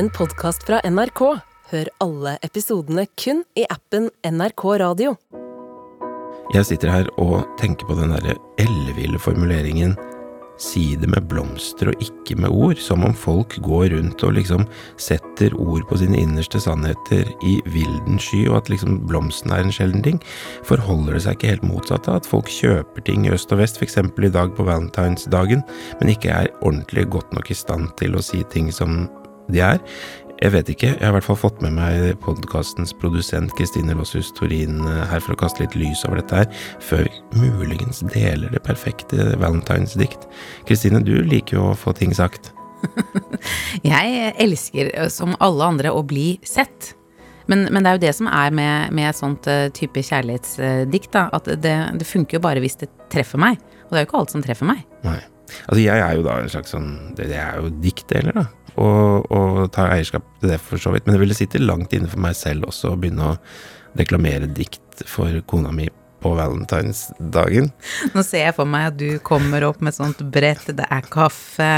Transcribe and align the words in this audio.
en 0.00 0.08
podkast 0.10 0.62
fra 0.64 0.78
NRK. 0.88 1.20
Hør 1.70 1.88
alle 2.00 2.38
episodene 2.46 3.04
kun 3.20 3.42
i 3.58 3.66
appen 3.68 4.06
NRK 4.24 4.62
Radio. 4.80 5.10
Jeg 6.54 6.70
sitter 6.70 6.88
her 6.88 7.10
og 7.20 7.42
tenker 7.60 7.84
på 7.84 7.98
den 7.98 8.14
derre 8.14 8.38
elleville 8.62 9.20
formuleringen 9.20 9.92
Si 10.60 10.82
det 11.00 11.08
med 11.08 11.24
blomster 11.24 11.88
og 11.88 12.02
ikke 12.04 12.34
med 12.36 12.52
ord, 12.52 12.76
som 12.84 13.06
om 13.08 13.14
folk 13.16 13.54
går 13.64 13.94
rundt 13.94 14.20
og 14.28 14.34
liksom 14.36 14.66
setter 15.00 15.54
ord 15.56 15.86
på 15.88 15.96
sine 16.02 16.18
innerste 16.20 16.60
sannheter 16.60 17.30
i 17.48 17.54
vilden 17.72 18.20
sky, 18.20 18.42
og 18.50 18.58
at 18.58 18.68
liksom 18.68 18.98
blomsten 19.08 19.54
er 19.56 19.64
en 19.64 19.72
sjelden 19.72 20.04
ting. 20.04 20.18
Forholder 20.68 21.16
det 21.16 21.22
seg 21.24 21.38
ikke 21.38 21.54
helt 21.54 21.64
motsatt 21.64 22.10
av 22.12 22.20
at 22.20 22.28
folk 22.28 22.52
kjøper 22.52 23.08
ting 23.08 23.24
i 23.24 23.32
øst 23.32 23.56
og 23.56 23.62
vest, 23.62 23.80
f.eks. 23.80 23.96
i 24.04 24.32
dag 24.36 24.52
på 24.52 24.68
valentinsdagen, 24.68 25.64
men 26.02 26.12
ikke 26.12 26.34
er 26.42 26.52
ordentlig 26.60 27.08
godt 27.16 27.32
nok 27.32 27.48
i 27.48 27.56
stand 27.56 27.88
til 27.96 28.20
å 28.20 28.24
si 28.24 28.44
ting 28.52 28.68
som 28.68 29.06
de 29.54 29.62
er? 29.64 29.80
Jeg 30.40 30.54
vet 30.54 30.70
ikke, 30.72 30.88
jeg 30.94 31.04
har 31.04 31.10
i 31.12 31.16
hvert 31.18 31.26
fall 31.26 31.36
fått 31.36 31.58
med 31.60 31.74
meg 31.76 32.14
podkastens 32.24 32.94
produsent 32.96 33.52
Kristine 33.58 33.92
Losshus 33.92 34.30
Torin 34.32 34.78
eh, 34.88 35.02
her 35.10 35.20
for 35.20 35.34
å 35.34 35.40
kaste 35.42 35.60
litt 35.60 35.74
lys 35.76 36.00
over 36.08 36.16
dette 36.16 36.38
her, 36.38 36.46
før 36.80 37.04
vi 37.04 37.50
muligens 37.60 38.00
deler 38.14 38.48
det 38.48 38.62
perfekte 38.64 39.34
valentinsdikt. 39.36 40.24
Kristine, 40.64 41.02
du 41.04 41.18
liker 41.28 41.58
jo 41.58 41.66
å 41.68 41.76
få 41.76 41.92
ting 41.98 42.16
sagt. 42.16 42.54
Jeg 43.92 44.30
elsker, 44.40 44.88
eh, 44.94 45.10
som 45.12 45.36
alle 45.44 45.68
andre, 45.74 45.92
å 45.92 46.00
bli 46.08 46.38
sett. 46.40 46.94
Men, 47.52 47.66
men 47.68 47.84
det 47.84 47.90
er 47.90 47.98
jo 47.98 48.04
det 48.06 48.14
som 48.16 48.30
er 48.32 48.56
med, 48.56 48.94
med 48.96 49.10
et 49.10 49.18
sånt 49.18 49.48
uh, 49.50 49.66
type 49.76 50.00
kjærlighetsdikt, 50.06 51.10
da. 51.18 51.26
At 51.36 51.50
det, 51.50 51.74
det 52.00 52.08
funker 52.08 52.38
jo 52.38 52.44
bare 52.46 52.62
hvis 52.64 52.78
det 52.80 52.88
treffer 53.12 53.42
meg. 53.42 53.60
Og 53.88 53.92
det 53.92 53.98
er 53.98 54.06
jo 54.06 54.08
ikke 54.08 54.20
alt 54.22 54.32
som 54.32 54.44
treffer 54.44 54.70
meg. 54.70 54.86
Nei. 55.04 55.18
Altså, 55.66 55.80
jeg 55.82 55.98
er 55.98 56.14
jo 56.14 56.22
da 56.22 56.36
en 56.38 56.50
slags 56.52 56.70
sånn 56.70 56.90
Det, 57.18 57.24
det 57.26 57.40
er 57.42 57.56
jo 57.58 57.72
diktdeler, 57.82 58.36
da 58.36 58.44
og, 58.76 59.30
og 59.30 59.62
ta 59.74 59.88
eierskap 59.94 60.26
til 60.40 60.54
det, 60.54 60.60
for 60.62 60.82
så 60.82 60.94
vidt. 60.94 61.06
Men 61.06 61.16
det 61.16 61.24
ville 61.24 61.38
sitte 61.38 61.62
langt 61.62 61.94
inne 61.96 62.10
for 62.10 62.22
meg 62.22 62.36
selv 62.38 62.68
også 62.70 62.92
å 62.92 63.00
begynne 63.00 63.32
å 63.32 63.38
deklamere 63.98 64.50
dikt 64.54 65.04
for 65.08 65.34
kona 65.50 65.72
mi 65.74 65.88
på 66.20 66.32
valentinsdagen. 66.36 67.70
Nå 68.12 68.24
ser 68.26 68.44
jeg 68.44 68.56
for 68.58 68.68
meg 68.68 68.90
at 68.90 68.98
du 69.00 69.08
kommer 69.24 69.64
opp 69.64 69.80
med 69.80 69.94
et 69.94 70.00
sånt 70.00 70.20
brett, 70.32 70.66
det 70.76 70.84
er 70.92 71.06
kaffe, 71.12 71.70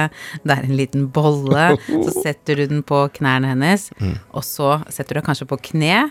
det 0.43 0.57
er 0.57 0.67
en 0.67 0.75
liten 0.79 1.07
bolle. 1.15 1.69
Så 1.87 2.17
setter 2.25 2.59
du 2.59 2.67
den 2.75 2.83
på 2.87 3.05
knærne 3.21 3.53
hennes, 3.55 3.89
mm. 4.03 4.17
og 4.35 4.47
så 4.47 4.75
setter 4.91 5.15
du 5.15 5.21
deg 5.21 5.29
kanskje 5.31 5.49
på 5.53 5.61
kne 5.71 6.09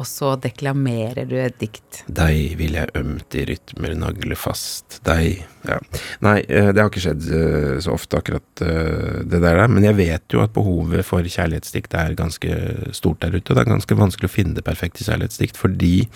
og 0.00 0.06
så 0.08 0.32
deklamerer 0.40 1.28
du 1.28 1.34
et 1.36 1.56
dikt. 1.60 2.02
Deg 2.08 2.54
vil 2.60 2.78
jeg 2.78 2.92
ømt 2.96 3.36
i 3.36 3.44
rytmer 3.50 3.96
nagle 3.98 4.38
fast, 4.38 5.00
deg 5.06 5.42
ja. 5.68 5.76
Nei, 6.24 6.38
eh, 6.48 6.70
det 6.72 6.80
har 6.80 6.88
ikke 6.88 7.02
skjedd 7.04 7.26
eh, 7.36 7.74
så 7.84 7.92
ofte, 7.92 8.20
akkurat 8.22 8.62
eh, 8.64 9.20
det 9.28 9.42
der, 9.44 9.60
men 9.68 9.84
jeg 9.84 9.98
vet 9.98 10.32
jo 10.32 10.40
at 10.40 10.54
behovet 10.56 11.04
for 11.04 11.26
kjærlighetsdikt 11.26 11.96
er 12.00 12.16
ganske 12.16 12.60
stort 12.96 13.20
der 13.24 13.36
ute, 13.36 13.50
og 13.50 13.58
det 13.58 13.66
er 13.66 13.74
ganske 13.74 13.98
vanskelig 13.98 14.30
å 14.30 14.32
finne 14.32 14.56
det 14.56 14.64
perfekte 14.64 15.04
kjærlighetsdikt, 15.04 15.60
fordi 15.60 16.08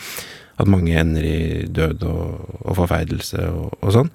at 0.63 0.71
mange 0.71 0.97
ender 0.97 1.27
i 1.27 1.39
død 1.69 2.07
og, 2.09 2.57
og 2.63 2.79
forferdelse 2.79 3.45
og, 3.51 3.77
og 3.83 3.95
sånn. 3.99 4.11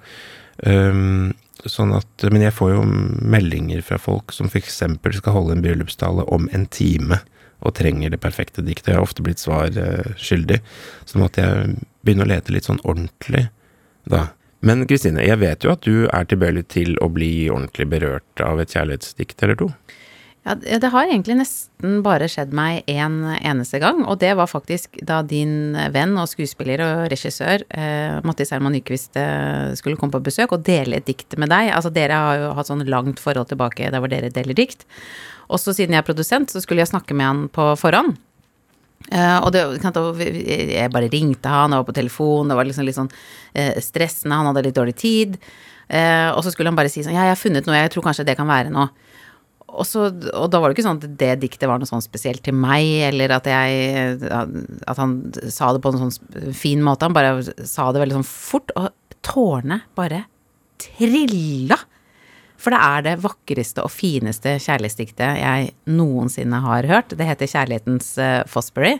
Um, 0.66 1.30
sånn 1.68 1.92
at, 1.96 2.24
men 2.32 2.44
jeg 2.46 2.54
får 2.56 2.72
jo 2.74 2.84
meldinger 2.86 3.82
fra 3.84 3.98
folk 4.00 4.32
som 4.32 4.48
f.eks. 4.48 4.80
skal 5.18 5.36
holde 5.36 5.56
en 5.56 5.64
bryllupstale 5.64 6.24
om 6.32 6.48
en 6.56 6.66
time 6.72 7.20
og 7.60 7.74
trenger 7.76 8.12
det 8.12 8.22
perfekte 8.22 8.64
diktet. 8.64 8.92
Jeg 8.92 9.00
har 9.00 9.04
ofte 9.04 9.24
blitt 9.24 9.42
svar 9.42 9.68
uh, 9.76 10.12
skyldig, 10.16 10.60
så 11.04 11.20
måtte 11.20 11.44
jeg 11.44 11.74
begynne 12.00 12.24
å 12.24 12.30
lete 12.30 12.54
litt 12.54 12.68
sånn 12.68 12.80
ordentlig 12.88 13.48
da. 14.08 14.30
Men 14.64 14.84
Kristine, 14.88 15.24
jeg 15.24 15.40
vet 15.40 15.64
jo 15.64 15.72
at 15.72 15.84
du 15.84 16.06
er 16.08 16.26
tilbøyelig 16.28 16.66
til 16.72 16.96
å 17.00 17.08
bli 17.12 17.48
ordentlig 17.52 17.86
berørt 17.92 18.44
av 18.44 18.60
et 18.60 18.72
kjærlighetsdikt 18.72 19.44
eller 19.44 19.60
to? 19.60 19.70
Ja, 20.40 20.54
det 20.56 20.88
har 20.88 21.04
egentlig 21.04 21.34
nesten 21.36 21.98
bare 22.00 22.24
skjedd 22.32 22.54
meg 22.56 22.86
én 22.88 23.18
en 23.28 23.34
eneste 23.36 23.76
gang, 23.82 23.98
og 24.08 24.22
det 24.22 24.30
var 24.38 24.48
faktisk 24.48 24.96
da 25.04 25.18
din 25.20 25.76
venn 25.92 26.14
og 26.16 26.30
skuespiller 26.30 26.80
og 26.80 27.10
regissør 27.12 27.60
eh, 27.68 28.16
Mattis 28.24 28.54
Herman 28.54 28.72
Nyquist 28.72 29.18
eh, 29.20 29.74
skulle 29.76 30.00
komme 30.00 30.14
på 30.14 30.22
besøk 30.30 30.54
og 30.56 30.64
dele 30.64 30.96
et 30.96 31.08
dikt 31.10 31.36
med 31.36 31.52
deg. 31.52 31.74
Altså 31.76 31.92
dere 31.92 32.22
har 32.24 32.40
jo 32.40 32.54
hatt 32.56 32.70
sånn 32.70 32.86
langt 32.88 33.20
forhold 33.20 33.52
tilbake 33.52 33.92
der 33.92 34.00
hvor 34.00 34.08
dere 34.12 34.32
deler 34.32 34.56
dikt. 34.56 34.86
Også 35.52 35.74
siden 35.76 35.92
jeg 35.92 36.00
er 36.00 36.08
produsent, 36.08 36.48
så 36.48 36.64
skulle 36.64 36.80
jeg 36.80 36.92
snakke 36.94 37.16
med 37.16 37.28
han 37.28 37.44
på 37.52 37.74
forhånd. 37.76 38.16
Uh, 39.10 39.40
og 39.42 39.52
det, 39.52 39.62
jeg 39.80 40.92
bare 40.92 41.08
ringte 41.10 41.52
han, 41.52 41.72
jeg 41.72 41.82
var 41.82 41.88
på 41.88 41.96
telefon, 41.96 42.50
det 42.50 42.56
var 42.56 42.68
liksom 42.68 42.84
litt 42.84 42.98
sånn 42.98 43.08
uh, 43.10 43.78
stressende, 43.80 44.36
han 44.36 44.50
hadde 44.50 44.64
litt 44.68 44.76
dårlig 44.76 44.96
tid. 45.00 45.38
Uh, 45.90 46.30
og 46.36 46.44
så 46.44 46.52
skulle 46.52 46.70
han 46.70 46.78
bare 46.78 46.92
si 46.92 47.02
sånn 47.02 47.16
Ja, 47.16 47.24
jeg 47.26 47.34
har 47.34 47.40
funnet 47.40 47.66
noe, 47.66 47.80
jeg 47.80 47.90
tror 47.92 48.04
kanskje 48.06 48.28
det 48.28 48.36
kan 48.38 48.48
være 48.48 48.70
noe. 48.72 48.88
Og, 49.70 49.86
så, 49.86 50.08
og 50.34 50.48
da 50.50 50.60
var 50.60 50.70
det 50.70 50.76
ikke 50.76 50.86
sånn 50.88 50.98
at 51.00 51.18
det 51.20 51.30
diktet 51.44 51.68
var 51.70 51.80
noe 51.80 51.88
sånn 51.88 52.04
spesielt 52.04 52.42
til 52.46 52.56
meg, 52.58 52.86
eller 53.10 53.36
at 53.36 53.46
jeg 53.48 54.18
At 54.30 54.98
han 54.98 55.14
sa 55.52 55.70
det 55.74 55.82
på 55.84 55.92
en 55.94 56.08
sånn 56.08 56.52
fin 56.56 56.82
måte. 56.84 57.06
Han 57.08 57.16
bare 57.16 57.38
sa 57.68 57.90
det 57.92 58.02
veldig 58.02 58.18
sånn 58.20 58.28
fort, 58.30 58.74
og 58.78 58.90
tårene 59.26 59.82
bare 59.98 60.24
trilla 60.80 61.78
for 62.60 62.74
det 62.74 62.80
er 62.84 63.04
det 63.06 63.20
vakreste 63.24 63.84
og 63.84 63.92
fineste 63.92 64.58
kjærlighetsdiktet 64.60 65.40
jeg 65.40 65.70
noensinne 65.88 66.60
har 66.60 66.88
hørt. 66.90 67.14
Det 67.16 67.24
heter 67.24 67.48
Kjærlighetens 67.48 68.12
uh, 68.20 68.42
Fosbury. 68.50 68.98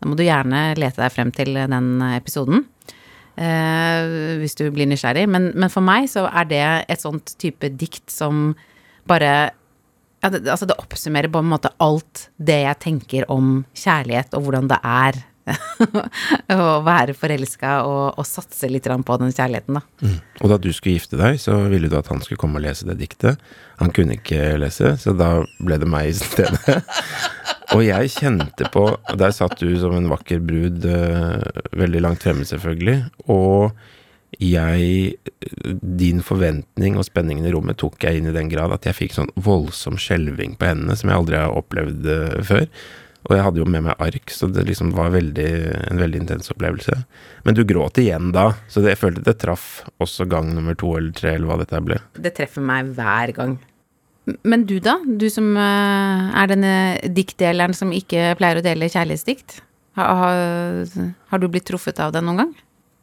Da 0.00 0.08
må 0.08 0.16
du 0.16 0.24
gjerne 0.24 0.70
lete 0.80 1.02
deg 1.02 1.12
frem 1.12 1.32
til 1.34 1.52
den 1.60 1.90
episoden. 2.08 2.64
Uh, 3.36 4.40
hvis 4.40 4.56
du 4.56 4.64
blir 4.72 4.88
nysgjerrig. 4.88 5.26
Men, 5.28 5.50
men, 5.52 5.72
for 5.72 5.84
meg 5.84 6.08
så 6.12 6.24
er 6.28 6.48
det 6.48 6.64
et 6.92 7.04
sånt 7.04 7.34
type 7.40 7.68
dikt 7.76 8.08
som 8.12 8.54
bare 9.08 9.52
ja, 10.22 10.30
det, 10.30 10.46
Altså, 10.46 10.68
det 10.68 10.78
oppsummerer 10.78 11.32
på 11.32 11.42
en 11.42 11.50
måte 11.50 11.72
alt 11.82 12.28
det 12.38 12.62
jeg 12.62 12.80
tenker 12.82 13.28
om 13.32 13.60
kjærlighet, 13.74 14.34
og 14.38 14.46
hvordan 14.46 14.70
det 14.70 14.80
er 14.82 15.22
å 16.54 16.66
være 16.86 17.16
forelska 17.18 17.80
og, 17.88 18.18
og, 18.20 18.26
satse 18.26 18.68
litt 18.70 18.86
på 18.86 19.16
den 19.18 19.32
kjærligheten, 19.34 19.78
da. 19.78 19.82
Mm. 20.02 20.18
Og 20.38 20.52
da 20.52 20.58
du 20.62 20.68
skulle 20.70 21.00
gifte 21.00 21.18
deg, 21.18 21.40
så 21.42 21.56
ville 21.72 21.90
du 21.90 21.96
at 21.98 22.10
han 22.12 22.22
skulle 22.22 22.40
komme 22.40 22.60
og 22.60 22.66
lese 22.66 22.86
det 22.86 23.00
diktet. 23.00 23.42
Han 23.80 23.90
kunne 23.94 24.20
ikke 24.20 24.54
lese, 24.62 24.94
så 25.02 25.14
da 25.18 25.32
ble 25.58 25.80
det 25.82 25.88
meg 25.90 26.12
i 26.12 26.14
stedet. 26.14 26.78
og 27.74 27.82
jeg 27.82 28.12
kjente 28.14 28.68
på 28.72 28.84
Der 29.18 29.34
satt 29.34 29.58
du 29.58 29.72
som 29.80 29.96
en 29.98 30.10
vakker 30.12 30.42
brud, 30.44 30.86
uh, 30.86 31.42
veldig 31.74 32.04
langt 32.06 32.22
fremme, 32.22 32.46
selvfølgelig. 32.46 33.00
Og 33.26 33.72
jeg 34.42 35.14
Din 36.02 36.22
forventning 36.24 36.98
og 36.98 37.06
spenningen 37.06 37.46
i 37.46 37.52
rommet 37.54 37.78
tok 37.82 38.02
jeg 38.04 38.18
inn 38.20 38.28
i 38.30 38.34
den 38.34 38.50
grad 38.52 38.74
at 38.74 38.88
jeg 38.88 38.98
fikk 38.98 39.16
sånn 39.16 39.32
voldsom 39.34 39.98
skjelving 40.00 40.56
på 40.58 40.68
hendene 40.70 40.96
som 40.98 41.10
jeg 41.10 41.20
aldri 41.20 41.40
har 41.40 41.56
opplevd 41.56 42.08
uh, 42.08 42.36
før. 42.46 42.68
Og 43.28 43.36
jeg 43.36 43.44
hadde 43.46 43.60
jo 43.60 43.66
med 43.70 43.84
meg 43.86 44.00
ark, 44.02 44.32
så 44.34 44.48
det 44.50 44.64
liksom 44.66 44.90
var 44.96 45.12
veldig, 45.14 45.50
en 45.92 46.00
veldig 46.00 46.22
intens 46.24 46.50
opplevelse. 46.50 46.96
Men 47.46 47.54
du 47.54 47.62
gråt 47.66 48.00
igjen 48.02 48.32
da, 48.34 48.48
så 48.66 48.82
jeg 48.82 48.98
følte 48.98 49.22
det 49.28 49.36
traff 49.38 49.84
også 50.02 50.26
gang 50.30 50.50
nummer 50.56 50.74
to 50.78 50.90
eller 50.98 51.14
tre, 51.14 51.36
eller 51.36 51.50
hva 51.50 51.60
dette 51.60 51.82
ble. 51.86 52.00
Det 52.18 52.34
treffer 52.34 52.66
meg 52.66 52.90
hver 52.96 53.34
gang. 53.36 53.60
Men 54.46 54.66
du 54.66 54.76
da, 54.82 54.96
du 55.02 55.28
som 55.30 55.54
uh, 55.58 56.30
er 56.38 56.50
denne 56.50 56.74
diktdeleren 57.14 57.74
som 57.74 57.94
ikke 57.94 58.32
pleier 58.38 58.58
å 58.58 58.64
dele 58.66 58.90
kjærlighetsdikt. 58.90 59.60
Har, 59.98 60.18
har, 60.18 61.08
har, 61.30 61.40
du 61.42 61.50
blitt 61.52 61.66
truffet 61.68 61.98
av 62.02 62.14
det 62.14 62.22
noen 62.24 62.44
gang? 62.44 62.52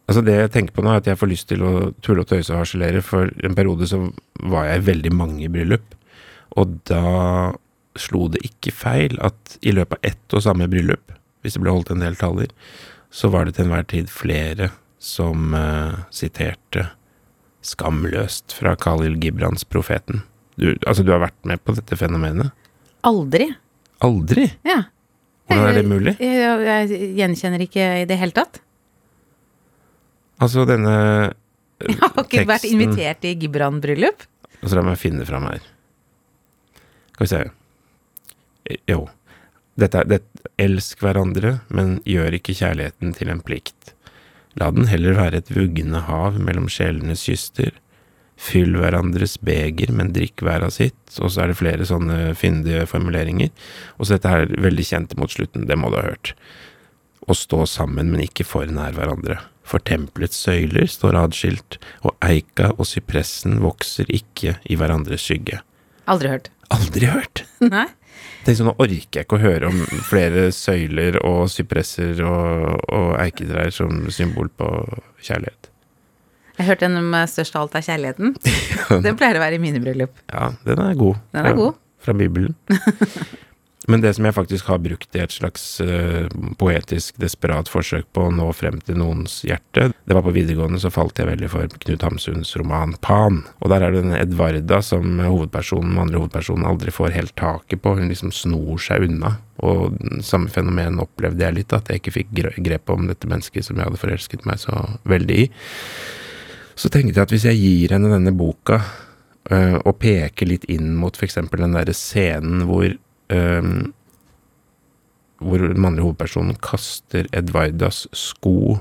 Altså 0.10 0.24
Det 0.26 0.34
jeg 0.34 0.52
tenker 0.56 0.74
på 0.74 0.82
nå, 0.82 0.90
er 0.90 1.04
at 1.04 1.08
jeg 1.12 1.20
får 1.22 1.30
lyst 1.30 1.48
til 1.52 1.62
å 1.62 1.72
tulle 2.02 2.24
og 2.26 2.30
tøyse 2.32 2.50
og 2.50 2.64
harselere. 2.64 3.04
For 3.06 3.30
en 3.46 3.56
periode 3.58 3.86
så 3.90 4.02
var 4.42 4.66
jeg 4.66 4.82
i 4.82 4.86
veldig 4.88 5.12
mange 5.14 5.50
bryllup. 5.54 5.94
Og 6.58 6.80
da 6.90 7.54
slo 8.00 8.26
det 8.34 8.42
ikke 8.48 8.74
feil 8.74 9.20
at 9.22 9.58
i 9.62 9.74
løpet 9.76 10.00
av 10.00 10.10
ett 10.10 10.38
og 10.38 10.46
samme 10.46 10.70
bryllup, 10.72 11.14
hvis 11.44 11.56
det 11.56 11.62
ble 11.62 11.76
holdt 11.76 11.92
en 11.94 12.02
del 12.02 12.18
taler, 12.18 12.50
så 13.14 13.30
var 13.34 13.46
det 13.46 13.58
til 13.58 13.68
enhver 13.68 13.86
tid 13.90 14.10
flere 14.10 14.72
som 15.00 15.54
uh, 15.54 16.02
siterte 16.14 16.90
skamløst 17.66 18.56
fra 18.56 18.74
Khalil 18.80 19.20
Gibrans 19.22 19.66
'Profeten'. 19.68 20.24
Du, 20.60 20.74
altså, 20.88 21.04
du 21.04 21.12
har 21.14 21.22
vært 21.24 21.38
med 21.48 21.62
på 21.64 21.76
dette 21.78 21.96
fenomenet? 21.96 22.50
Aldri. 23.08 23.48
Aldri? 24.04 24.50
Ja. 24.68 24.88
Hvordan 25.48 25.70
er 25.70 25.78
det 25.78 25.86
mulig? 25.88 26.16
Jeg, 26.20 26.36
jeg, 26.40 26.90
jeg 26.92 27.14
gjenkjenner 27.20 27.64
ikke 27.64 27.86
i 28.02 28.10
det 28.10 28.18
hele 28.20 28.36
tatt. 28.36 28.60
Altså, 30.40 30.66
denne 30.70 30.96
teksten 31.30 31.46
Jeg 31.90 32.00
har 32.02 32.26
ikke 32.26 32.48
vært 32.50 32.68
invitert 32.68 33.24
i 33.24 33.36
Gibran-bryllup. 33.40 34.26
Altså, 34.60 34.74
la 34.76 34.84
meg 34.84 35.00
finne 35.00 35.24
fram 35.28 35.46
her. 35.48 35.64
Skal 37.14 37.24
vi 37.24 37.30
se. 37.32 37.44
Jo. 38.90 39.06
Dette 39.80 40.02
er 40.02 40.10
det, 40.10 40.20
Elsk 40.60 41.00
hverandre, 41.04 41.60
men 41.72 42.02
gjør 42.08 42.36
ikke 42.36 42.58
kjærligheten 42.60 43.14
til 43.16 43.32
en 43.32 43.40
plikt. 43.44 43.94
La 44.60 44.68
den 44.76 44.90
heller 44.92 45.16
være 45.16 45.40
et 45.40 45.52
vuggende 45.56 46.02
hav 46.10 46.40
mellom 46.42 46.68
sjelenes 46.72 47.24
kyster. 47.30 47.72
Fyll 48.40 48.76
hverandres 48.80 49.38
beger, 49.44 49.92
men 49.96 50.14
drikk 50.16 50.44
hver 50.44 50.64
av 50.68 50.74
sitt. 50.76 51.00
Og 51.20 51.32
så 51.32 51.44
er 51.44 51.52
det 51.52 51.60
flere 51.60 51.88
sånne 51.88 52.34
fyndige 52.40 52.86
formuleringer. 52.92 53.52
Og 53.98 54.08
så 54.08 54.18
dette 54.18 54.32
her 54.32 54.52
veldig 54.68 54.86
kjente 54.88 55.20
mot 55.20 55.32
slutten, 55.32 55.68
det 55.70 55.80
må 55.80 55.92
du 55.92 56.00
ha 56.00 56.08
hørt. 56.08 56.34
Å 57.28 57.36
stå 57.36 57.66
sammen, 57.68 58.12
men 58.14 58.24
ikke 58.24 58.46
for 58.48 58.70
nær 58.72 58.96
hverandre. 58.96 59.40
For 59.68 59.84
tempelets 59.86 60.40
søyler 60.40 60.88
står 60.90 61.18
adskilt, 61.20 61.78
og 62.02 62.16
eika 62.26 62.72
og 62.78 62.88
sypressen 62.90 63.60
vokser 63.62 64.10
ikke 64.10 64.56
i 64.66 64.78
hverandres 64.80 65.28
skygge. 65.28 65.60
Aldri 66.10 66.32
hørt. 66.32 66.50
aldri 66.74 67.10
hørt. 67.10 67.44
Nei. 67.74 67.86
Tenk 68.46 68.58
sånn, 68.58 68.70
Nå 68.72 68.76
orker 68.82 69.20
jeg 69.20 69.28
ikke 69.28 69.38
å 69.38 69.44
høre 69.44 69.70
om 69.70 69.82
flere 70.08 70.48
søyler 70.56 71.20
og 71.28 71.50
sypresser 71.52 72.22
og, 72.26 72.80
og 72.90 73.12
eiketrær 73.22 73.70
som 73.76 74.08
symbol 74.14 74.50
på 74.58 74.70
kjærlighet. 75.22 75.70
Jeg 76.60 76.68
hørte 76.68 76.88
den 76.90 77.00
om 77.00 77.14
størst 77.32 77.56
av 77.56 77.68
alt 77.68 77.78
er 77.80 77.86
kjærligheten. 77.86 78.34
Den 79.06 79.20
pleier 79.20 79.38
å 79.40 79.44
være 79.44 79.60
i 79.60 79.62
mine 79.64 79.80
bryllup. 79.84 80.18
Ja, 80.28 80.50
den 80.68 80.82
er 80.84 80.98
god. 81.00 81.22
Den 81.32 81.40
er 81.40 81.54
fra, 81.54 81.60
god. 81.60 81.78
Fra 82.04 82.16
Bibelen. 82.20 82.58
Men 83.90 84.04
det 84.04 84.12
som 84.14 84.28
jeg 84.28 84.36
faktisk 84.38 84.68
har 84.70 84.82
brukt 84.86 85.16
i 85.18 85.22
et 85.24 85.34
slags 85.34 85.64
eh, 85.82 86.28
poetisk, 86.62 87.16
desperat 87.18 87.72
forsøk 87.72 88.06
på 88.14 88.28
å 88.28 88.34
nå 88.34 88.46
frem 88.54 88.78
til 88.86 89.00
noens 89.02 89.40
hjerte 89.48 89.88
Det 90.06 90.14
var 90.14 90.22
på 90.26 90.34
videregående, 90.36 90.78
så 90.82 90.92
falt 90.94 91.18
jeg 91.18 91.30
veldig 91.32 91.50
for 91.50 91.74
Knut 91.86 92.06
Hamsuns 92.06 92.54
roman 92.60 92.94
Pan. 93.02 93.42
Og 93.64 93.74
der 93.74 93.88
er 93.88 93.96
det 93.96 94.04
denne 94.04 94.22
Edvarda 94.22 94.84
som 94.86 95.18
hovedpersonen, 95.24 95.96
den 95.96 96.04
andre 96.06 96.22
hovedpersonen 96.22 96.70
aldri 96.70 96.94
får 96.94 97.18
helt 97.18 97.36
taket 97.40 97.82
på. 97.82 97.96
Hun 97.98 98.14
liksom 98.14 98.34
snor 98.36 98.78
seg 98.86 99.08
unna. 99.10 99.36
Og 99.66 99.98
samme 100.24 100.54
fenomen 100.54 101.02
opplevde 101.02 101.48
jeg 101.48 101.58
litt, 101.58 101.74
at 101.74 101.90
jeg 101.90 102.04
ikke 102.04 102.16
fikk 102.20 102.32
grep 102.70 102.94
om 102.94 103.10
dette 103.10 103.28
mennesket 103.30 103.66
som 103.66 103.80
jeg 103.80 103.90
hadde 103.90 104.02
forelsket 104.06 104.46
meg 104.46 104.62
så 104.62 104.86
veldig 105.10 105.42
i. 105.48 105.50
Så 106.80 106.94
tenkte 106.94 107.18
jeg 107.18 107.26
at 107.26 107.34
hvis 107.34 107.50
jeg 107.50 107.60
gir 107.60 107.98
henne 107.98 108.14
denne 108.14 108.38
boka, 108.38 108.84
øh, 109.50 109.78
og 109.82 109.98
peker 110.00 110.48
litt 110.48 110.70
inn 110.72 110.94
mot 110.96 111.18
f.eks. 111.18 111.42
den 111.42 111.76
derre 111.76 111.96
scenen 111.98 112.68
hvor 112.70 112.94
øhm, 113.34 113.92
hvor 115.40 115.64
den 115.64 115.80
mannlige 115.80 116.08
hovedpersonen 116.08 116.58
kaster 116.64 117.30
Edvardas 117.36 118.08
sko 118.16 118.80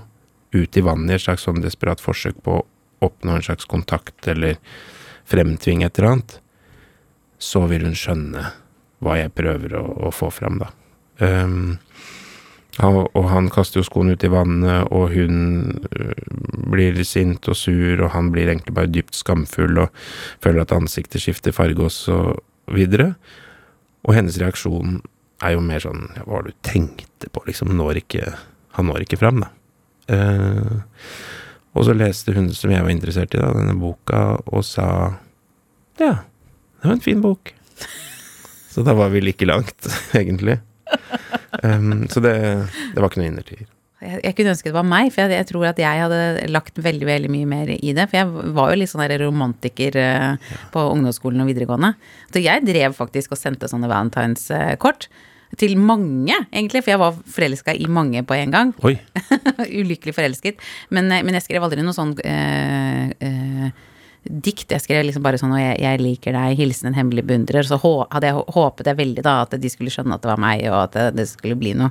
ut 0.55 0.77
i 0.77 0.85
vannet 0.85 1.13
i 1.13 1.19
et 1.19 1.27
slags 1.27 1.47
sånn 1.47 1.63
desperat 1.63 2.03
forsøk 2.03 2.41
på 2.43 2.59
å 2.59 2.67
oppnå 3.05 3.37
en 3.37 3.45
slags 3.47 3.69
kontakt 3.71 4.27
eller 4.31 4.59
fremtvinge 5.29 5.87
et 5.87 5.99
eller 5.99 6.17
annet, 6.17 6.39
så 7.39 7.67
vil 7.71 7.85
hun 7.87 7.97
skjønne 7.99 8.49
hva 9.05 9.19
jeg 9.21 9.35
prøver 9.37 9.77
å, 9.79 9.85
å 10.09 10.15
få 10.15 10.33
fram, 10.35 10.59
da. 10.63 10.73
Um, 11.19 11.77
og 12.79 13.25
han 13.33 13.49
kaster 13.51 13.81
jo 13.81 13.87
skoene 13.87 14.15
ut 14.15 14.23
i 14.23 14.31
vannet, 14.31 14.87
og 14.95 15.11
hun 15.11 15.81
øh, 15.91 16.21
blir 16.71 17.01
sint 17.03 17.49
og 17.51 17.57
sur, 17.59 18.05
og 18.05 18.13
han 18.15 18.31
blir 18.31 18.47
egentlig 18.47 18.75
bare 18.77 18.91
dypt 18.93 19.19
skamfull 19.19 19.81
og 19.83 19.97
føler 20.45 20.63
at 20.63 20.75
ansiktet 20.77 21.25
skifter 21.25 21.55
farge 21.57 21.89
og 21.89 21.91
så 21.91 22.19
videre. 22.71 23.17
Og 24.09 24.17
hennes 24.17 24.39
reaksjon 24.41 24.99
er 25.45 25.55
jo 25.55 25.63
mer 25.63 25.83
sånn 25.85 26.09
ja, 26.17 26.25
Hva 26.25 26.39
var 26.39 26.47
det 26.47 26.55
du 26.57 26.63
tenkte 26.67 27.31
på? 27.31 27.45
Liksom 27.47 27.75
når 27.77 28.03
ikke 28.03 28.33
Han 28.79 28.89
når 28.89 29.05
ikke 29.05 29.19
fram, 29.21 29.43
da. 29.45 29.53
Eh, 30.09 30.77
og 31.77 31.85
så 31.87 31.95
leste 31.95 32.33
hun, 32.35 32.49
som 32.57 32.73
jeg 32.73 32.85
var 32.85 32.93
interessert 32.93 33.35
i, 33.37 33.41
da, 33.41 33.51
denne 33.55 33.77
boka, 33.79 34.39
og 34.47 34.65
sa 34.67 34.89
Ja, 36.01 36.13
det 36.79 36.87
var 36.87 36.95
en 36.95 37.05
fin 37.05 37.21
bok. 37.23 37.53
Så 38.71 38.85
da 38.87 38.95
var 38.95 39.11
vi 39.11 39.23
like 39.25 39.47
langt, 39.49 39.89
egentlig. 40.21 40.61
Um, 41.65 42.07
så 42.09 42.23
det, 42.23 42.37
det 42.95 43.03
var 43.03 43.11
ikke 43.11 43.23
noe 43.23 43.33
innertier. 43.33 43.67
Jeg, 43.99 44.21
jeg 44.23 44.35
kunne 44.39 44.53
ønske 44.55 44.71
det 44.71 44.77
var 44.77 44.87
meg, 44.87 45.09
for 45.11 45.25
jeg, 45.25 45.41
jeg 45.41 45.47
tror 45.49 45.65
at 45.73 45.81
jeg 45.83 46.03
hadde 46.05 46.51
lagt 46.53 46.77
veldig 46.79 47.07
veldig 47.09 47.31
mye 47.35 47.49
mer 47.51 47.73
i 47.75 47.95
det. 47.97 48.05
For 48.11 48.21
jeg 48.21 48.53
var 48.55 48.71
jo 48.71 48.79
litt 48.79 48.93
sånn 48.93 49.03
der 49.03 49.17
romantiker 49.25 49.99
eh, 49.99 50.53
på 50.75 50.85
ungdomsskolen 50.93 51.43
og 51.43 51.51
videregående. 51.51 51.95
Så 52.31 52.43
jeg 52.45 52.63
drev 52.67 52.95
faktisk 52.99 53.35
og 53.35 53.41
sendte 53.41 53.71
sånne 53.71 53.91
valentineskort. 53.91 55.09
Til 55.59 55.79
mange, 55.81 56.37
egentlig, 56.53 56.83
for 56.85 56.93
jeg 56.93 57.01
var 57.01 57.19
forelska 57.35 57.73
i 57.75 57.89
mange 57.91 58.21
på 58.29 58.37
en 58.37 58.53
gang. 58.53 58.73
Oi. 58.87 58.99
Ulykkelig 59.81 60.15
forelsket. 60.15 60.63
Men, 60.95 61.11
eh, 61.11 61.25
men 61.27 61.39
jeg 61.39 61.49
skrev 61.49 61.67
aldri 61.67 61.83
noe 61.83 61.97
sånn 61.97 62.15
eh, 62.23 63.11
eh, 63.19 63.87
dikt. 64.29 64.77
Jeg 64.77 64.85
skrev 64.85 65.09
liksom 65.09 65.25
bare 65.27 65.41
sånn 65.41 65.57
og 65.57 65.63
jeg, 65.63 65.81
'Jeg 65.83 66.05
liker 66.05 66.39
deg, 66.39 66.59
hilsen 66.61 66.93
en 66.93 67.01
hemmelig 67.01 67.27
beundrer'. 67.27 67.67
Så 67.67 67.81
hadde 67.83 68.31
jeg, 68.31 68.47
håpet 68.55 68.93
jeg 68.93 69.01
veldig 69.03 69.27
da 69.27 69.41
at 69.43 69.59
de 69.59 69.73
skulle 69.73 69.91
skjønne 69.91 70.15
at 70.15 70.23
det 70.23 70.31
var 70.31 70.45
meg, 70.47 70.69
og 70.71 70.85
at 70.87 70.93
det, 70.95 71.09
det 71.19 71.27
skulle 71.33 71.59
bli 71.59 71.75
noe. 71.75 71.91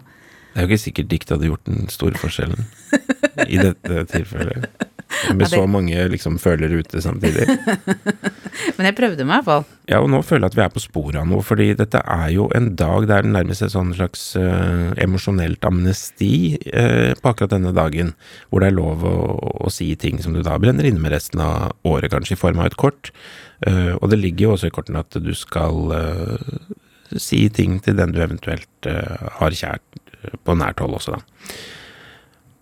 Det 0.57 0.63
er 0.63 0.65
jo 0.65 0.73
ikke 0.73 0.81
sikkert 0.87 1.09
dikt 1.11 1.29
hadde 1.29 1.49
gjort 1.51 1.67
den 1.69 1.83
store 1.93 2.17
forskjellen 2.17 2.63
i 3.45 3.59
dette 3.61 4.05
tilfellet. 4.09 4.63
Med 5.29 5.29
Ja, 5.29 5.33
det- 5.37 5.49
så 5.51 5.67
mange 5.69 6.07
liksom 6.09 6.39
følere 6.41 6.79
ute 6.81 6.97
samtidig. 7.01 7.45
Men 8.77 8.87
jeg 8.89 8.95
prøvde 8.97 9.21
meg 9.23 9.37
i 9.37 9.43
hvert 9.43 9.45
fall. 9.45 9.65
Ja, 9.87 9.99
og 10.01 10.09
nå 10.09 10.23
føler 10.25 10.47
jeg 10.47 10.51
at 10.51 10.55
vi 10.57 10.63
er 10.65 10.73
på 10.73 10.81
sporet 10.81 11.19
av 11.21 11.27
noe, 11.29 11.45
fordi 11.45 11.67
dette 11.77 12.01
er 12.01 12.31
jo 12.33 12.47
en 12.57 12.71
dag 12.75 13.05
det 13.07 13.19
nærmest 13.29 13.61
et 13.67 13.71
sånn 13.75 13.93
slags 13.93 14.23
uh, 14.35 14.97
emosjonelt 14.97 15.61
amnesti 15.69 16.57
uh, 16.73 17.13
på 17.21 17.29
akkurat 17.29 17.53
denne 17.53 17.75
dagen, 17.77 18.15
hvor 18.49 18.65
det 18.65 18.71
er 18.71 18.77
lov 18.79 19.05
å, 19.05 19.13
å 19.61 19.69
si 19.69 19.91
ting 19.95 20.17
som 20.25 20.33
du 20.33 20.41
da 20.41 20.57
brenner 20.57 20.89
inne 20.89 20.99
med 21.05 21.13
resten 21.13 21.39
av 21.45 21.69
året, 21.85 22.09
kanskje 22.11 22.33
i 22.33 22.41
form 22.41 22.65
av 22.65 22.71
et 22.71 22.79
kort. 22.81 23.13
Uh, 23.61 23.93
og 24.01 24.09
det 24.09 24.17
ligger 24.25 24.49
jo 24.49 24.57
også 24.57 24.71
i 24.71 24.75
kortene 24.75 25.05
at 25.05 25.21
du 25.21 25.33
skal 25.37 25.93
si 27.15 27.45
ting 27.53 27.77
til 27.79 27.95
den 27.95 28.11
du 28.11 28.19
eventuelt 28.19 28.89
har 29.37 29.55
kjært 29.55 30.01
på 30.43 30.55
nært 30.57 30.79
hold 30.83 30.97
også, 30.99 31.17
da. 31.17 31.57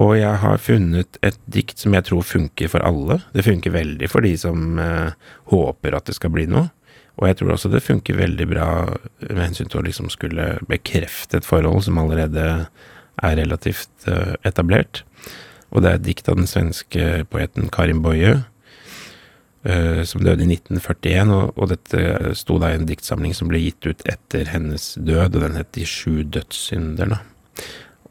Og 0.03 0.17
jeg 0.17 0.39
har 0.41 0.59
funnet 0.59 1.19
et 1.23 1.37
dikt 1.47 1.79
som 1.79 1.93
jeg 1.95 2.03
tror 2.09 2.25
funker 2.27 2.71
for 2.71 2.83
alle. 2.83 3.21
Det 3.31 3.45
funker 3.45 3.71
veldig 3.71 4.09
for 4.11 4.25
de 4.25 4.33
som 4.39 4.79
eh, 4.81 5.13
håper 5.51 5.95
at 5.95 6.09
det 6.09 6.17
skal 6.17 6.33
bli 6.35 6.49
noe. 6.51 6.67
Og 7.15 7.29
jeg 7.29 7.37
tror 7.39 7.53
også 7.53 7.71
det 7.71 7.83
funker 7.83 8.17
veldig 8.19 8.47
bra 8.49 8.67
med 9.21 9.39
hensyn 9.39 9.69
til 9.71 9.79
å 9.79 9.85
liksom 9.85 10.09
skulle 10.11 10.57
bekrefte 10.67 11.39
et 11.39 11.47
forhold 11.47 11.85
som 11.85 12.01
allerede 12.01 12.65
er 13.23 13.37
relativt 13.39 14.09
eh, 14.11 14.35
etablert. 14.43 15.05
Og 15.71 15.83
det 15.83 15.91
er 15.91 16.01
et 16.01 16.09
dikt 16.09 16.27
av 16.27 16.41
den 16.41 16.49
svenske 16.49 17.23
poeten 17.31 17.71
Karin 17.71 18.01
Boye, 18.03 18.33
eh, 19.63 20.01
som 20.03 20.25
døde 20.27 20.43
i 20.43 20.49
1941. 20.57 21.31
Og, 21.31 21.55
og 21.55 21.71
dette 21.71 22.35
sto 22.35 22.59
da 22.59 22.73
i 22.73 22.81
en 22.81 22.89
diktsamling 22.89 23.35
som 23.37 23.47
ble 23.47 23.63
gitt 23.63 23.87
ut 23.87 24.03
etter 24.11 24.51
hennes 24.51 24.91
død, 24.99 25.39
og 25.39 25.47
den 25.47 25.55
het 25.61 25.71
De 25.79 25.87
sju 25.87 26.25
dødssynder. 26.27 27.15
da. 27.15 27.23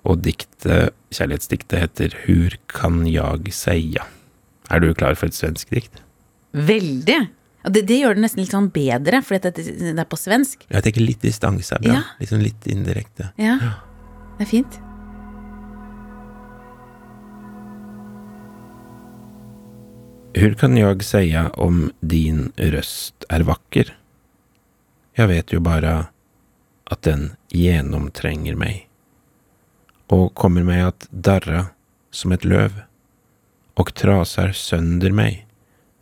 Og 0.05 0.20
diktet, 0.25 0.93
kjærlighetsdiktet 1.14 1.81
heter 1.81 2.17
Hur 2.26 2.58
kan 2.67 3.06
jag 3.06 3.52
säga? 3.52 4.05
Er 4.70 4.81
du 4.81 4.94
klar 4.94 5.14
for 5.14 5.29
et 5.29 5.37
svensk 5.37 5.70
dikt? 5.73 6.02
Veldig! 6.52 7.26
Det, 7.64 7.81
det 7.88 7.96
gjør 7.96 8.17
det 8.19 8.25
nesten 8.26 8.43
litt 8.43 8.52
sånn 8.52 8.69
bedre, 8.73 9.23
fordi 9.25 9.49
det, 9.49 9.64
det 9.81 9.93
er 9.96 10.08
på 10.08 10.20
svensk. 10.20 10.67
Jeg 10.69 10.85
tenker 10.85 11.05
litt 11.05 11.23
distanse 11.25 11.79
er 11.79 11.85
bra. 11.85 11.94
Ja. 11.96 12.02
Liksom 12.20 12.43
litt 12.44 12.67
indirekte. 12.69 13.31
Ja, 13.41 13.56
det 14.37 14.44
er 14.44 14.50
fint. 14.50 14.81
Hur 20.35 20.55
kan 20.55 20.76
jag 20.76 21.05
säga 21.05 21.49
om 21.50 21.93
din 22.00 22.52
röst 22.56 23.25
är 23.29 23.41
vacker? 23.41 23.99
Jag 25.14 25.29
vet 25.29 25.52
ju 25.52 25.58
bara 25.58 26.06
att 26.85 27.02
den 27.02 27.32
genomtränger 27.49 28.55
mig 28.55 28.89
och 30.06 30.34
kommer 30.34 30.63
mig 30.63 30.82
att 30.82 31.06
darra 31.11 31.67
som 32.11 32.32
ett 32.32 32.44
löv 32.44 32.82
och 33.75 33.94
trasar 33.94 34.53
sönder 34.53 35.11
mig 35.11 35.46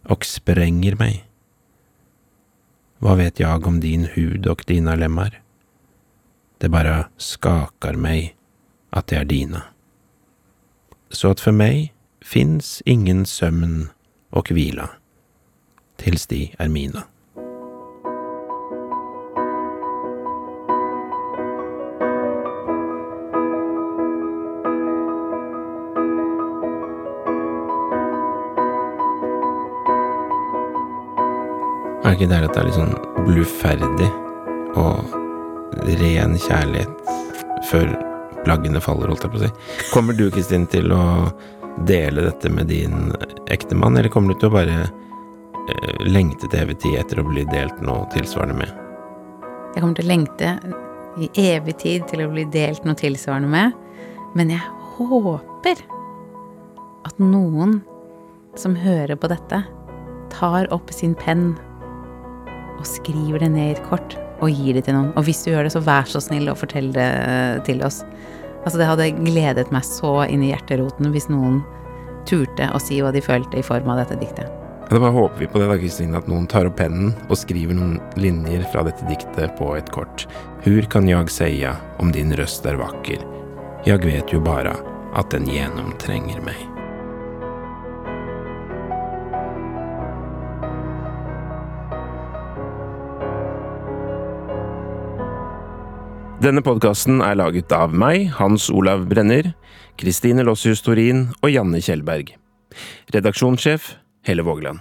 och 0.05 0.25
spränger 0.25 0.97
mig. 0.97 1.25
Hva 2.99 3.15
vet 3.15 3.41
jag 3.41 3.67
om 3.67 3.81
din 3.81 4.05
hud 4.05 4.47
och 4.47 4.65
dina 4.67 4.95
lemmar? 4.95 5.43
Det 6.59 6.69
bara 6.69 7.09
skakar 7.17 7.95
mig 7.95 8.37
at 8.91 9.07
det 9.07 9.17
er 9.17 9.25
dine. 9.25 9.63
Så 11.11 11.31
at 11.31 11.41
for 11.41 11.53
meg 11.53 11.93
fins 12.23 12.83
ingen 12.87 13.25
søvn 13.27 13.89
og 14.31 14.53
hvila, 14.53 14.87
tils 15.99 16.27
de 16.27 16.53
er 16.59 16.69
mina. 16.69 17.03
Er 32.13 32.19
det 32.19 32.27
ikke 32.27 32.35
deilig 32.35 32.49
at 32.51 32.57
det 32.57 32.61
er 32.61 32.67
litt 32.67 32.77
sånn 32.77 33.25
bluferdig 33.25 34.07
og 34.77 35.13
ren 36.03 36.35
kjærlighet 36.37 37.15
før 37.71 37.95
plaggene 38.43 38.83
faller, 38.85 39.09
holdt 39.09 39.25
jeg 39.25 39.33
på 39.33 39.39
å 39.39 39.41
si? 39.47 39.49
Kommer 39.95 40.19
du, 40.19 40.27
Kristin, 40.35 40.67
til 40.69 40.93
å 40.93 41.07
dele 41.89 42.27
dette 42.27 42.53
med 42.53 42.69
din 42.69 43.15
ektemann, 43.49 43.97
eller 43.97 44.13
kommer 44.13 44.37
du 44.37 44.43
til 44.43 44.51
å 44.51 44.57
bare 44.59 44.77
eh, 44.83 46.05
lengte 46.05 46.53
til 46.53 46.67
evig 46.67 46.83
tid 46.85 46.99
etter 47.01 47.23
å 47.23 47.27
bli 47.31 47.47
delt 47.49 47.81
noe 47.81 48.05
tilsvarende 48.13 48.61
med? 48.61 48.77
Jeg 49.73 49.81
kommer 49.81 49.97
til 49.97 50.11
å 50.11 50.13
lengte 50.13 50.53
i 51.17 51.33
evig 51.47 51.79
tid 51.81 52.07
til 52.13 52.27
å 52.27 52.31
bli 52.37 52.45
delt 52.53 52.85
noe 52.85 53.01
tilsvarende 53.01 53.57
med. 53.57 53.83
Men 54.37 54.53
jeg 54.53 54.61
håper 55.01 55.81
at 57.09 57.25
noen 57.25 57.79
som 58.53 58.77
hører 58.77 59.17
på 59.17 59.33
dette, 59.33 59.65
tar 60.37 60.69
opp 60.77 60.93
sin 60.93 61.17
penn 61.17 61.55
og 62.79 62.87
skriver 62.89 63.43
det 63.43 63.51
ned 63.55 63.69
i 63.69 63.75
et 63.77 63.85
kort 63.89 64.17
og 64.43 64.51
gir 64.51 64.75
det 64.77 64.87
til 64.89 64.97
noen. 64.97 65.13
Og 65.17 65.27
hvis 65.27 65.45
du 65.45 65.53
gjør 65.53 65.69
det, 65.69 65.75
så 65.75 65.83
vær 65.85 66.09
så 66.09 66.23
snill 66.23 66.51
og 66.51 66.59
fortell 66.59 66.91
det 66.95 67.11
til 67.69 67.83
oss. 67.87 68.03
Altså, 68.63 68.79
det 68.79 68.89
hadde 68.89 69.13
gledet 69.19 69.71
meg 69.75 69.87
så 69.87 70.23
inn 70.31 70.43
i 70.45 70.51
hjerteroten 70.53 71.11
hvis 71.15 71.31
noen 71.31 71.63
turte 72.29 72.69
å 72.71 72.81
si 72.83 73.01
hva 73.03 73.13
de 73.15 73.23
følte 73.23 73.59
i 73.59 73.67
form 73.67 73.91
av 73.91 74.03
dette 74.03 74.19
diktet. 74.21 74.51
Ja, 74.89 74.97
da 74.99 75.03
bare 75.07 75.15
håper 75.17 75.41
vi 75.41 75.51
på 75.51 75.63
det 75.63 75.69
da, 75.71 75.79
Kristine, 75.81 76.19
at 76.19 76.29
noen 76.31 76.49
tar 76.51 76.69
opp 76.69 76.77
pennen 76.79 77.15
og 77.29 77.39
skriver 77.39 77.79
noen 77.79 77.97
linjer 78.21 78.67
fra 78.75 78.85
dette 78.87 79.07
diktet 79.09 79.55
på 79.59 79.73
et 79.79 79.91
kort. 79.95 80.27
Hur 80.63 80.83
kan 80.83 81.09
jag 81.09 81.31
säga 81.31 81.77
om 81.99 82.13
din 82.13 82.37
røst 82.37 82.67
er 82.67 82.75
vakker? 82.75 83.19
Jag 83.85 84.05
vet 84.05 84.33
jo 84.33 84.41
bara 84.41 84.77
at 85.15 85.31
den 85.31 85.47
gjennomtrenger 85.47 86.41
meg. 86.41 86.72
Denne 96.43 96.59
podkasten 96.59 97.21
er 97.23 97.37
laget 97.39 97.71
av 97.71 97.93
meg, 97.95 98.25
Hans 98.35 98.65
Olav 98.75 99.05
Brenner, 99.07 99.53
Kristine 99.95 100.43
Lossius 100.43 100.81
Torin 100.83 101.29
og 101.39 101.53
Janne 101.53 101.79
Kjellberg. 101.79 102.33
Redaksjonssjef 103.15 103.93
Helle 104.27 104.43
Vågeland. 104.43 104.81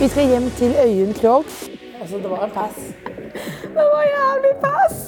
Vi 0.00 0.08
skal 0.10 0.32
hjem 0.34 0.50
til 0.58 0.74
Øyunn 0.82 1.14
Krogh. 1.20 1.54
Altså, 2.00 2.18
det 2.18 2.32
var 2.32 2.50
pass. 2.56 2.82
Det 3.62 3.86
var 3.94 4.04
jævlig 4.10 4.54
pass! 4.64 5.06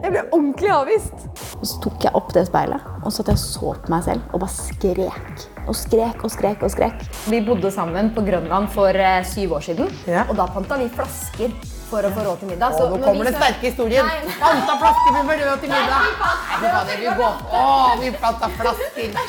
Jeg 0.00 0.14
ble 0.16 0.24
ordentlig 0.32 0.72
avvist. 0.78 1.29
Og 1.60 1.68
så 1.68 1.76
tok 1.84 2.04
jeg 2.06 2.16
opp 2.16 2.30
det 2.32 2.46
speilet 2.48 2.86
og 3.04 3.12
så 3.12 3.20
at 3.24 3.32
jeg 3.32 3.40
så 3.40 3.72
på 3.84 3.92
meg 3.92 4.04
selv 4.04 4.32
og 4.32 4.42
bare 4.42 4.54
skrek. 4.54 5.42
Og 5.68 5.76
skrek 5.76 6.24
og 6.24 6.32
skrek 6.32 6.62
og 6.64 6.72
skrek. 6.72 7.02
Vi 7.32 7.40
bodde 7.44 7.70
sammen 7.72 8.10
på 8.16 8.24
Grønland 8.24 8.70
for 8.72 8.96
eh, 8.96 9.20
syv 9.28 9.58
år 9.58 9.66
siden. 9.68 9.92
Ja. 10.08 10.24
Og 10.28 10.36
da 10.40 10.48
panta 10.50 10.78
vi 10.80 10.88
flasker 10.92 11.52
for 11.90 12.06
å 12.06 12.10
få 12.14 12.24
råd 12.26 12.42
til 12.42 12.52
middag. 12.52 12.76
Så 12.76 12.86
nå 12.88 13.00
kommer 13.02 13.28
den 13.28 13.36
sterke 13.36 13.68
historien. 13.68 14.08
Anta 14.08 14.40
Panta 14.40 14.78
flasker 14.84 15.16
med 15.18 15.44
råd 15.44 15.64
til 15.64 15.72
middag. 15.74 16.08
Nei, 16.22 16.60
fy 16.62 16.72
faen, 16.74 16.92
vi 17.04 17.14
går. 17.20 17.44
Å, 17.60 17.64
vi 18.00 18.12
panta 18.24 18.50
flasker. 18.56 19.20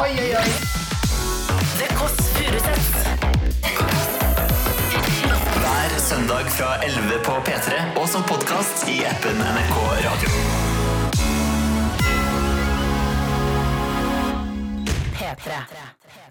Oi, 0.00 0.10
oi, 0.14 0.30
oi. 0.40 0.48
Det 1.80 1.90
Kåss 1.98 2.18
Furuseths. 2.36 2.90
Hver 5.60 6.00
søndag 6.06 6.50
fra 6.54 6.74
11 6.86 7.22
på 7.26 7.38
P3 7.46 7.84
og 7.94 8.10
som 8.10 8.26
podkast 8.30 8.88
i 8.90 9.00
appen 9.10 9.46
NRK 9.46 9.78
Radio. 10.08 10.59